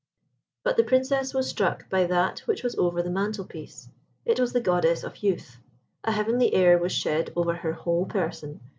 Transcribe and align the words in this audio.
But 0.63 0.77
the 0.77 0.83
Princess 0.83 1.31
was 1.31 1.47
struck 1.47 1.87
by 1.87 2.05
that 2.07 2.39
which 2.47 2.63
was 2.63 2.73
over 2.73 3.03
the 3.03 3.11
mantel 3.11 3.45
piece. 3.45 3.87
It 4.25 4.39
was 4.39 4.51
the 4.51 4.59
Goddess 4.59 5.03
of 5.03 5.17
Youth. 5.21 5.57
A 6.03 6.11
heavenly 6.11 6.55
air 6.55 6.79
was 6.79 6.91
shed 6.91 7.31
over 7.35 7.53
her 7.53 7.73
whole 7.73 8.07
person. 8.07 8.61